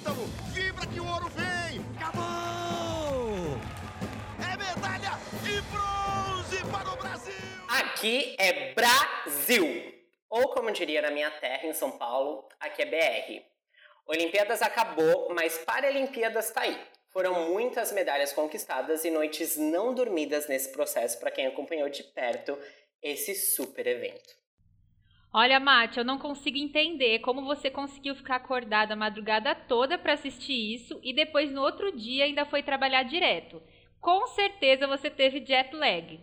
Ítalo, 0.00 0.24
vibra 0.54 0.86
que 0.86 0.98
o 0.98 1.06
ouro 1.06 1.28
vem! 1.28 1.84
Acabou! 1.98 3.60
É 4.40 4.56
medalha 4.56 5.18
de 5.42 5.60
bronze 5.60 6.64
para 6.72 6.90
o 6.90 6.96
Brasil! 6.96 7.34
Aqui 7.68 8.34
é 8.38 8.72
Brasil! 8.72 9.94
Ou 10.30 10.48
como 10.48 10.70
diria 10.70 11.02
na 11.02 11.10
minha 11.10 11.30
terra, 11.30 11.66
em 11.66 11.74
São 11.74 11.90
Paulo, 11.90 12.48
aqui 12.58 12.80
é 12.80 12.86
BR. 12.86 13.44
Olimpíadas 14.06 14.62
acabou, 14.62 15.34
mas 15.34 15.58
Paralimpíadas 15.58 16.50
tá 16.50 16.62
aí. 16.62 16.80
Foram 17.10 17.50
muitas 17.50 17.92
medalhas 17.92 18.32
conquistadas 18.32 19.04
e 19.04 19.10
noites 19.10 19.58
não 19.58 19.92
dormidas 19.92 20.48
nesse 20.48 20.72
processo 20.72 21.18
para 21.20 21.30
quem 21.30 21.46
acompanhou 21.46 21.90
de 21.90 22.04
perto 22.04 22.58
esse 23.02 23.34
super 23.34 23.86
evento. 23.86 24.39
Olha, 25.32 25.60
Mate, 25.60 25.98
eu 25.98 26.04
não 26.04 26.18
consigo 26.18 26.58
entender 26.58 27.20
como 27.20 27.44
você 27.44 27.70
conseguiu 27.70 28.16
ficar 28.16 28.36
acordada 28.36 28.94
a 28.94 28.96
madrugada 28.96 29.54
toda 29.54 29.96
para 29.96 30.14
assistir 30.14 30.74
isso 30.74 30.98
e 31.04 31.12
depois 31.12 31.52
no 31.52 31.62
outro 31.62 31.96
dia 31.96 32.24
ainda 32.24 32.44
foi 32.44 32.64
trabalhar 32.64 33.04
direto. 33.04 33.62
Com 34.00 34.26
certeza 34.26 34.88
você 34.88 35.08
teve 35.08 35.44
jet 35.46 35.72
lag. 35.72 36.20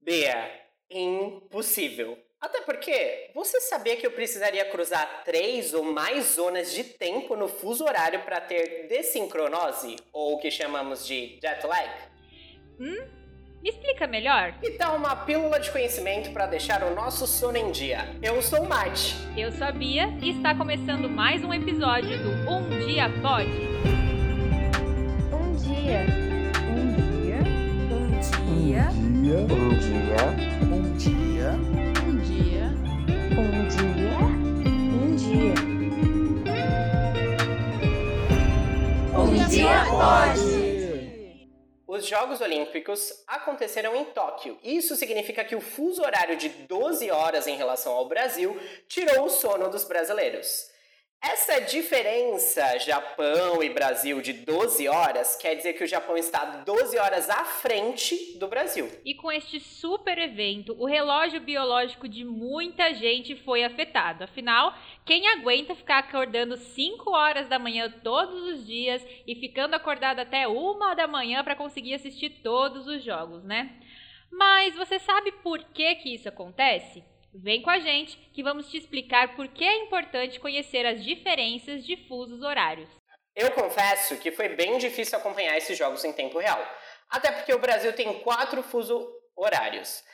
Bea, 0.00 0.68
impossível. 0.88 2.16
Até 2.40 2.60
porque 2.60 3.30
você 3.34 3.60
sabia 3.62 3.96
que 3.96 4.06
eu 4.06 4.12
precisaria 4.12 4.66
cruzar 4.66 5.24
três 5.24 5.74
ou 5.74 5.82
mais 5.82 6.34
zonas 6.34 6.72
de 6.72 6.84
tempo 6.84 7.34
no 7.34 7.48
fuso 7.48 7.84
horário 7.84 8.22
para 8.22 8.40
ter 8.40 8.86
desincronose, 8.86 9.96
ou 10.12 10.34
o 10.34 10.38
que 10.38 10.50
chamamos 10.50 11.06
de 11.06 11.40
jet 11.40 11.66
lag? 11.66 11.90
Hum? 12.78 13.23
Me 13.64 13.70
explica 13.70 14.06
melhor? 14.06 14.52
Então, 14.62 14.94
uma 14.94 15.16
pílula 15.16 15.58
de 15.58 15.70
conhecimento 15.70 16.30
para 16.32 16.44
deixar 16.44 16.82
o 16.82 16.94
nosso 16.94 17.26
sono 17.26 17.56
em 17.56 17.72
dia. 17.72 18.10
Eu 18.22 18.42
sou 18.42 18.62
o 18.62 18.68
Mate. 18.68 19.16
Eu 19.34 19.50
sou 19.52 19.66
a 19.66 19.72
Bia 19.72 20.06
e 20.20 20.32
está 20.32 20.54
começando 20.54 21.08
mais 21.08 21.42
um 21.42 21.50
episódio 21.50 22.18
do 22.22 22.50
Um 22.50 22.68
Dia 22.84 23.08
Pode. 23.22 23.48
Um 25.32 25.56
dia. 25.56 26.04
Um 26.68 26.92
dia. 26.92 27.38
Um 27.90 28.10
dia. 28.20 28.90
Um 28.92 29.72
dia. 29.78 30.28
Um 30.70 30.94
dia. 30.98 31.52
Um 32.04 32.16
dia. 32.18 32.68
Um 33.40 33.66
dia. 33.66 34.24
Um 34.92 35.16
dia. 35.16 35.54
Um 39.16 39.48
dia 39.48 39.84
pode. 39.88 40.43
Os 42.14 42.20
Jogos 42.20 42.40
Olímpicos 42.40 43.24
aconteceram 43.26 43.96
em 43.96 44.04
Tóquio. 44.04 44.56
Isso 44.62 44.94
significa 44.94 45.44
que 45.44 45.56
o 45.56 45.60
fuso 45.60 46.00
horário 46.00 46.36
de 46.36 46.48
12 46.48 47.10
horas 47.10 47.48
em 47.48 47.56
relação 47.56 47.92
ao 47.92 48.06
Brasil 48.06 48.56
tirou 48.86 49.26
o 49.26 49.28
sono 49.28 49.68
dos 49.68 49.82
brasileiros. 49.82 50.70
Essa 51.26 51.58
diferença 51.58 52.78
Japão 52.78 53.62
e 53.62 53.70
Brasil 53.70 54.20
de 54.20 54.34
12 54.34 54.86
horas 54.88 55.34
quer 55.36 55.54
dizer 55.54 55.72
que 55.72 55.82
o 55.82 55.86
Japão 55.86 56.18
está 56.18 56.44
12 56.44 56.98
horas 56.98 57.30
à 57.30 57.46
frente 57.46 58.36
do 58.38 58.46
Brasil. 58.46 58.90
E 59.06 59.14
com 59.14 59.32
este 59.32 59.58
super 59.58 60.18
evento, 60.18 60.76
o 60.78 60.84
relógio 60.84 61.40
biológico 61.40 62.06
de 62.06 62.26
muita 62.26 62.92
gente 62.92 63.34
foi 63.36 63.64
afetado. 63.64 64.24
Afinal, 64.24 64.74
quem 65.06 65.26
aguenta 65.28 65.74
ficar 65.74 66.00
acordando 66.00 66.58
5 66.58 67.10
horas 67.10 67.48
da 67.48 67.58
manhã 67.58 67.90
todos 68.02 68.42
os 68.42 68.66
dias 68.66 69.02
e 69.26 69.34
ficando 69.34 69.72
acordado 69.72 70.18
até 70.18 70.46
uma 70.46 70.92
da 70.92 71.06
manhã 71.06 71.42
para 71.42 71.56
conseguir 71.56 71.94
assistir 71.94 72.42
todos 72.42 72.86
os 72.86 73.02
jogos, 73.02 73.42
né? 73.42 73.80
Mas 74.30 74.76
você 74.76 74.98
sabe 74.98 75.32
por 75.42 75.58
que 75.72 75.94
que 75.94 76.14
isso 76.14 76.28
acontece? 76.28 77.02
Vem 77.34 77.62
com 77.62 77.70
a 77.70 77.80
gente 77.80 78.16
que 78.32 78.44
vamos 78.44 78.70
te 78.70 78.76
explicar 78.76 79.34
por 79.34 79.48
que 79.48 79.64
é 79.64 79.78
importante 79.78 80.38
conhecer 80.38 80.86
as 80.86 81.02
diferenças 81.02 81.84
de 81.84 81.96
fusos 82.06 82.42
horários. 82.42 82.88
Eu 83.34 83.50
confesso 83.50 84.16
que 84.18 84.30
foi 84.30 84.50
bem 84.50 84.78
difícil 84.78 85.18
acompanhar 85.18 85.58
esses 85.58 85.76
jogos 85.76 86.04
em 86.04 86.12
tempo 86.12 86.38
real. 86.38 86.64
Até 87.10 87.32
porque 87.32 87.52
o 87.52 87.58
Brasil 87.58 87.92
tem 87.92 88.20
quatro 88.20 88.62
fuso 88.62 89.10
horários. 89.34 90.04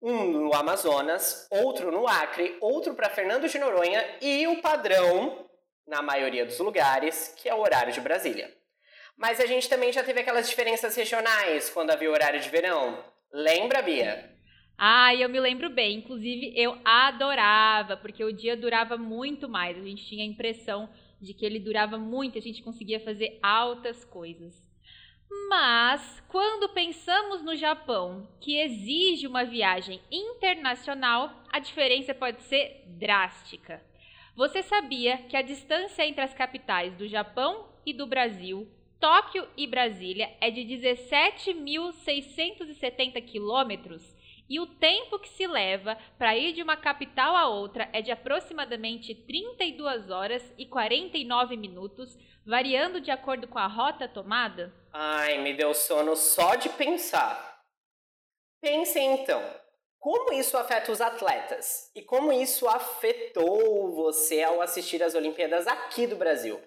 Um 0.00 0.24
no 0.24 0.54
Amazonas, 0.54 1.46
outro 1.50 1.90
no 1.90 2.08
Acre, 2.08 2.56
outro 2.60 2.94
para 2.94 3.10
Fernando 3.10 3.46
de 3.46 3.58
Noronha 3.58 4.02
e 4.22 4.46
o 4.46 4.62
padrão, 4.62 5.46
na 5.86 6.00
maioria 6.00 6.46
dos 6.46 6.58
lugares, 6.58 7.34
que 7.36 7.48
é 7.48 7.54
o 7.54 7.60
horário 7.60 7.92
de 7.92 8.00
Brasília. 8.00 8.50
Mas 9.16 9.38
a 9.38 9.46
gente 9.46 9.68
também 9.68 9.92
já 9.92 10.02
teve 10.02 10.20
aquelas 10.20 10.48
diferenças 10.48 10.96
regionais 10.96 11.68
quando 11.68 11.90
havia 11.90 12.10
o 12.10 12.12
horário 12.12 12.40
de 12.40 12.48
verão. 12.48 13.04
Lembra, 13.30 13.82
Bia? 13.82 14.33
Ah, 14.76 15.14
eu 15.14 15.28
me 15.28 15.40
lembro 15.40 15.70
bem. 15.70 15.98
Inclusive, 15.98 16.52
eu 16.56 16.78
adorava, 16.84 17.96
porque 17.96 18.24
o 18.24 18.32
dia 18.32 18.56
durava 18.56 18.96
muito 18.96 19.48
mais. 19.48 19.78
A 19.78 19.82
gente 19.82 20.04
tinha 20.04 20.24
a 20.24 20.26
impressão 20.26 20.88
de 21.20 21.32
que 21.32 21.46
ele 21.46 21.58
durava 21.58 21.96
muito, 21.96 22.36
a 22.36 22.40
gente 22.40 22.62
conseguia 22.62 23.00
fazer 23.00 23.38
altas 23.42 24.04
coisas. 24.04 24.62
Mas, 25.48 26.22
quando 26.28 26.68
pensamos 26.68 27.42
no 27.42 27.56
Japão, 27.56 28.28
que 28.40 28.58
exige 28.58 29.26
uma 29.26 29.44
viagem 29.44 30.00
internacional, 30.10 31.42
a 31.50 31.58
diferença 31.58 32.14
pode 32.14 32.42
ser 32.42 32.84
drástica. 32.86 33.82
Você 34.36 34.62
sabia 34.62 35.18
que 35.18 35.36
a 35.36 35.42
distância 35.42 36.06
entre 36.06 36.22
as 36.22 36.34
capitais 36.34 36.94
do 36.96 37.08
Japão 37.08 37.68
e 37.86 37.92
do 37.92 38.06
Brasil, 38.06 38.68
Tóquio 39.00 39.46
e 39.56 39.66
Brasília, 39.66 40.30
é 40.40 40.50
de 40.50 40.62
17.670 40.62 43.20
quilômetros? 43.22 44.13
E 44.48 44.60
o 44.60 44.66
tempo 44.66 45.18
que 45.18 45.28
se 45.30 45.46
leva 45.46 45.96
para 46.18 46.36
ir 46.36 46.52
de 46.52 46.62
uma 46.62 46.76
capital 46.76 47.34
a 47.34 47.48
outra 47.48 47.88
é 47.92 48.02
de 48.02 48.10
aproximadamente 48.10 49.14
32 49.14 50.10
horas 50.10 50.42
e 50.58 50.66
49 50.66 51.56
minutos, 51.56 52.16
variando 52.46 53.00
de 53.00 53.10
acordo 53.10 53.48
com 53.48 53.58
a 53.58 53.66
rota 53.66 54.06
tomada? 54.06 54.72
Ai, 54.92 55.38
me 55.38 55.54
deu 55.54 55.72
sono 55.72 56.14
só 56.14 56.56
de 56.56 56.68
pensar. 56.68 57.62
Pensem 58.60 59.14
então, 59.14 59.42
como 59.98 60.34
isso 60.34 60.58
afeta 60.58 60.92
os 60.92 61.00
atletas? 61.00 61.90
E 61.94 62.02
como 62.02 62.30
isso 62.30 62.68
afetou 62.68 63.94
você 63.94 64.42
ao 64.42 64.60
assistir 64.60 65.02
às 65.02 65.14
Olimpíadas 65.14 65.66
aqui 65.66 66.06
do 66.06 66.16
Brasil? 66.16 66.60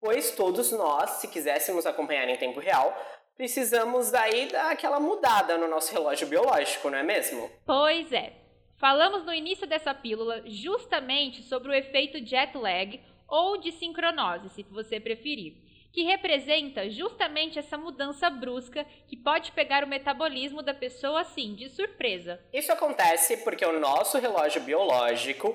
Pois 0.00 0.30
todos 0.30 0.72
nós, 0.72 1.10
se 1.10 1.28
quiséssemos 1.28 1.84
acompanhar 1.84 2.26
em 2.28 2.36
tempo 2.36 2.60
real, 2.60 2.96
precisamos 3.38 4.12
aí 4.12 4.46
dar 4.46 4.72
aquela 4.72 4.98
mudada 4.98 5.56
no 5.56 5.68
nosso 5.68 5.92
relógio 5.92 6.26
biológico, 6.26 6.90
não 6.90 6.98
é 6.98 7.04
mesmo? 7.04 7.48
Pois 7.64 8.12
é. 8.12 8.32
Falamos 8.76 9.24
no 9.24 9.32
início 9.32 9.66
dessa 9.66 9.94
pílula 9.94 10.42
justamente 10.44 11.42
sobre 11.44 11.70
o 11.70 11.74
efeito 11.74 12.18
jet 12.24 12.56
lag 12.58 13.00
ou 13.28 13.56
de 13.56 13.72
sincronose, 13.72 14.48
se 14.50 14.62
você 14.64 14.98
preferir, 14.98 15.54
que 15.92 16.02
representa 16.02 16.90
justamente 16.90 17.58
essa 17.58 17.78
mudança 17.78 18.28
brusca 18.28 18.84
que 19.06 19.16
pode 19.16 19.52
pegar 19.52 19.84
o 19.84 19.88
metabolismo 19.88 20.60
da 20.60 20.74
pessoa 20.74 21.20
assim, 21.20 21.54
de 21.54 21.68
surpresa. 21.68 22.40
Isso 22.52 22.72
acontece 22.72 23.38
porque 23.38 23.64
o 23.64 23.78
nosso 23.78 24.18
relógio 24.18 24.62
biológico 24.62 25.54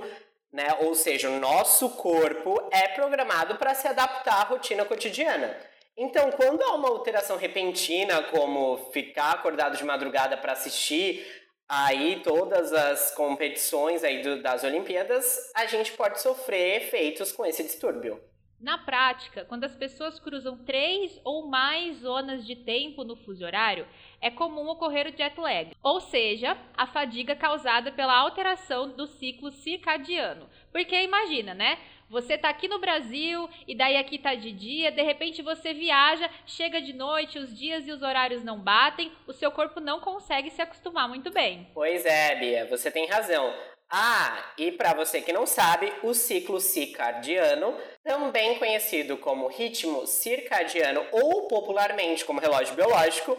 né? 0.53 0.67
Ou 0.81 0.93
seja, 0.93 1.31
o 1.31 1.39
nosso 1.39 1.89
corpo 1.89 2.69
é 2.72 2.88
programado 2.89 3.55
para 3.55 3.73
se 3.73 3.88
adaptar 3.88 4.41
à 4.41 4.43
rotina 4.43 4.85
cotidiana. 4.85 5.57
Então, 5.95 6.31
quando 6.31 6.61
há 6.63 6.73
uma 6.73 6.89
alteração 6.89 7.37
repentina, 7.37 8.23
como 8.23 8.77
ficar 8.91 9.31
acordado 9.31 9.77
de 9.77 9.83
madrugada 9.83 10.35
para 10.35 10.53
assistir 10.53 11.23
aí 11.69 12.21
todas 12.23 12.73
as 12.73 13.11
competições 13.11 14.03
aí 14.03 14.21
do, 14.23 14.41
das 14.41 14.63
Olimpíadas, 14.63 15.51
a 15.55 15.65
gente 15.67 15.91
pode 15.93 16.19
sofrer 16.19 16.77
efeitos 16.77 17.31
com 17.31 17.45
esse 17.45 17.63
distúrbio. 17.63 18.19
Na 18.59 18.77
prática, 18.77 19.43
quando 19.43 19.65
as 19.65 19.75
pessoas 19.75 20.19
cruzam 20.19 20.57
três 20.57 21.19
ou 21.25 21.47
mais 21.47 21.97
zonas 21.97 22.45
de 22.47 22.55
tempo 22.55 23.03
no 23.03 23.17
fuso 23.17 23.43
horário, 23.43 23.85
é 24.21 24.31
comum 24.31 24.69
ocorrer 24.69 25.05
o 25.05 25.17
jet 25.17 25.37
lag, 25.37 25.75
ou 25.83 25.99
seja, 25.99 26.57
a 26.73 26.87
fadiga 26.87 27.35
causada 27.35 27.91
pela 27.91 28.17
alteração 28.17 28.89
do 28.95 29.05
ciclo 29.05 29.51
circadiano. 29.51 30.47
Porque 30.71 30.95
imagina, 30.95 31.53
né? 31.53 31.77
Você 32.13 32.38
tá 32.38 32.50
aqui 32.50 32.68
no 32.68 32.78
Brasil 32.78 33.50
e 33.68 33.74
daí 33.74 33.97
aqui 33.97 34.19
tá 34.19 34.35
de 34.35 34.52
dia, 34.52 34.91
de 34.91 35.02
repente 35.02 35.41
você 35.41 35.73
viaja, 35.73 36.29
chega 36.46 36.79
de 36.79 36.93
noite, 36.93 37.40
os 37.40 37.58
dias 37.58 37.87
e 37.87 37.91
os 37.91 38.03
horários 38.03 38.43
não 38.43 38.59
batem, 38.59 39.11
o 39.26 39.34
seu 39.34 39.52
corpo 39.52 39.79
não 39.79 39.99
consegue 39.99 40.52
se 40.52 40.61
acostumar 40.61 41.09
muito 41.09 41.32
bem. 41.32 41.67
Pois 41.73 42.05
é, 42.05 42.35
Bia, 42.35 42.67
você 42.67 42.91
tem 42.91 43.08
razão. 43.08 43.52
Ah, 43.90 44.53
e 44.59 44.72
para 44.72 44.93
você 44.93 45.22
que 45.22 45.34
não 45.34 45.47
sabe, 45.47 45.91
o 46.03 46.14
ciclo 46.14 46.59
circadiano, 46.59 47.76
também 48.03 48.59
conhecido 48.59 49.17
como 49.17 49.47
ritmo 49.47 50.05
circadiano 50.05 51.03
ou 51.11 51.47
popularmente 51.47 52.26
como 52.26 52.40
relógio 52.40 52.76
biológico, 52.76 53.35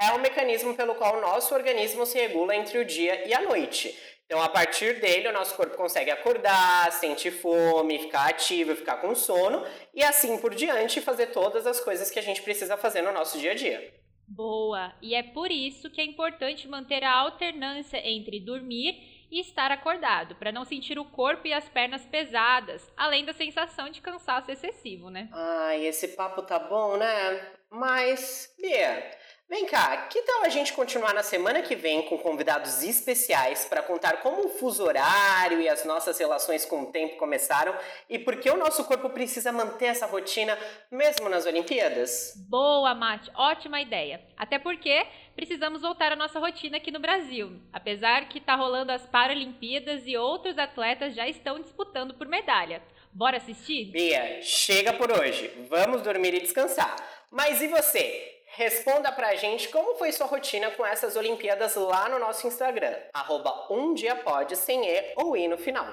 é 0.00 0.12
o 0.12 0.20
mecanismo 0.20 0.74
pelo 0.74 0.94
qual 0.94 1.18
o 1.18 1.20
nosso 1.20 1.54
organismo 1.54 2.06
se 2.06 2.20
regula 2.20 2.54
entre 2.54 2.78
o 2.78 2.84
dia 2.84 3.26
e 3.26 3.34
a 3.34 3.40
noite. 3.40 3.96
Então, 4.32 4.42
a 4.42 4.48
partir 4.48 4.98
dele, 4.98 5.28
o 5.28 5.32
nosso 5.32 5.54
corpo 5.54 5.76
consegue 5.76 6.10
acordar, 6.10 6.90
sentir 6.90 7.30
fome, 7.30 7.98
ficar 7.98 8.30
ativo, 8.30 8.74
ficar 8.74 8.96
com 8.96 9.14
sono 9.14 9.62
e 9.92 10.02
assim 10.02 10.38
por 10.38 10.54
diante 10.54 11.02
fazer 11.02 11.26
todas 11.26 11.66
as 11.66 11.78
coisas 11.78 12.10
que 12.10 12.18
a 12.18 12.22
gente 12.22 12.40
precisa 12.40 12.78
fazer 12.78 13.02
no 13.02 13.12
nosso 13.12 13.38
dia 13.38 13.50
a 13.50 13.54
dia. 13.54 13.92
Boa! 14.26 14.94
E 15.02 15.14
é 15.14 15.22
por 15.22 15.50
isso 15.50 15.90
que 15.90 16.00
é 16.00 16.04
importante 16.04 16.66
manter 16.66 17.04
a 17.04 17.12
alternância 17.12 17.98
entre 18.08 18.40
dormir 18.40 19.26
e 19.30 19.38
estar 19.38 19.70
acordado, 19.70 20.34
para 20.36 20.50
não 20.50 20.64
sentir 20.64 20.98
o 20.98 21.04
corpo 21.04 21.46
e 21.46 21.52
as 21.52 21.68
pernas 21.68 22.06
pesadas, 22.06 22.90
além 22.96 23.26
da 23.26 23.34
sensação 23.34 23.90
de 23.90 24.00
cansaço 24.00 24.50
excessivo, 24.50 25.10
né? 25.10 25.28
Ai, 25.30 25.84
esse 25.84 26.08
papo 26.08 26.40
tá 26.40 26.58
bom, 26.58 26.96
né? 26.96 27.52
Mas, 27.70 28.50
Bia, 28.58 29.10
Vem 29.52 29.66
cá, 29.66 30.06
que 30.06 30.22
tal 30.22 30.44
a 30.44 30.48
gente 30.48 30.72
continuar 30.72 31.12
na 31.12 31.22
semana 31.22 31.60
que 31.60 31.76
vem 31.76 32.00
com 32.08 32.16
convidados 32.16 32.82
especiais 32.82 33.66
para 33.66 33.82
contar 33.82 34.22
como 34.22 34.46
o 34.46 34.48
fuso 34.48 34.82
horário 34.82 35.60
e 35.60 35.68
as 35.68 35.84
nossas 35.84 36.18
relações 36.18 36.64
com 36.64 36.84
o 36.84 36.86
tempo 36.86 37.18
começaram 37.18 37.76
e 38.08 38.18
por 38.18 38.36
que 38.36 38.48
o 38.48 38.56
nosso 38.56 38.82
corpo 38.86 39.10
precisa 39.10 39.52
manter 39.52 39.88
essa 39.88 40.06
rotina 40.06 40.56
mesmo 40.90 41.28
nas 41.28 41.44
Olimpíadas? 41.44 42.32
Boa, 42.48 42.94
Mate, 42.94 43.30
ótima 43.34 43.78
ideia. 43.82 44.22
Até 44.38 44.58
porque 44.58 45.06
precisamos 45.36 45.82
voltar 45.82 46.12
à 46.12 46.16
nossa 46.16 46.38
rotina 46.38 46.78
aqui 46.78 46.90
no 46.90 46.98
Brasil. 46.98 47.60
Apesar 47.74 48.30
que 48.30 48.40
tá 48.40 48.54
rolando 48.54 48.90
as 48.90 49.04
Paralimpíadas 49.04 50.04
e 50.06 50.16
outros 50.16 50.56
atletas 50.56 51.14
já 51.14 51.28
estão 51.28 51.60
disputando 51.60 52.14
por 52.14 52.26
medalha. 52.26 52.82
Bora 53.12 53.36
assistir? 53.36 53.90
Bia, 53.90 54.40
chega 54.40 54.94
por 54.94 55.12
hoje. 55.12 55.50
Vamos 55.68 56.00
dormir 56.00 56.32
e 56.32 56.40
descansar. 56.40 56.96
Mas 57.30 57.60
e 57.60 57.68
você? 57.68 58.32
Responda 58.54 59.10
pra 59.10 59.34
gente 59.34 59.70
como 59.70 59.94
foi 59.94 60.12
sua 60.12 60.26
rotina 60.26 60.70
com 60.72 60.84
essas 60.84 61.16
Olimpíadas 61.16 61.74
lá 61.74 62.06
no 62.10 62.18
nosso 62.18 62.46
Instagram, 62.46 62.92
arroba 63.14 63.50
um 63.70 63.94
dia 63.94 64.14
pode 64.14 64.56
sem 64.56 64.86
E 64.86 65.14
ou 65.16 65.34
I 65.34 65.48
no 65.48 65.56
final. 65.56 65.86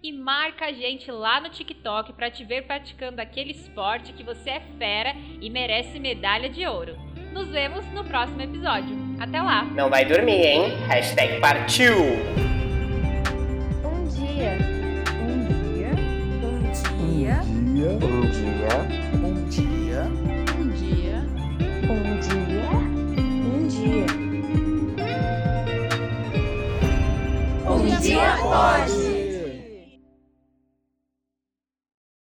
E 0.00 0.12
marca 0.12 0.66
a 0.66 0.72
gente 0.72 1.10
lá 1.10 1.40
no 1.40 1.50
TikTok 1.50 2.12
para 2.12 2.30
te 2.30 2.44
ver 2.44 2.62
praticando 2.62 3.20
aquele 3.20 3.50
esporte 3.50 4.12
que 4.12 4.22
você 4.22 4.50
é 4.50 4.62
fera 4.78 5.14
e 5.40 5.50
merece 5.50 5.98
medalha 5.98 6.48
de 6.48 6.64
ouro. 6.64 6.96
Nos 7.32 7.48
vemos 7.48 7.84
no 7.86 8.04
próximo 8.04 8.40
episódio. 8.40 8.96
Até 9.18 9.42
lá! 9.42 9.64
Não 9.64 9.90
vai 9.90 10.04
dormir, 10.04 10.46
hein? 10.46 10.76
Hashtag 10.86 11.40
partiu! 11.40 11.96
Um 13.84 14.06
dia. 14.06 14.56
Um 15.24 15.42
dia. 15.74 15.90
Um 16.44 16.70
dia. 16.70 17.42
Um 17.42 18.30
dia. 18.30 18.68
Um 19.24 19.48
dia. 19.48 19.48
Um 19.48 19.48
dia. 19.48 20.35